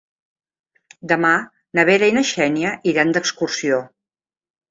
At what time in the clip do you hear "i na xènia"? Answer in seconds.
2.11-2.73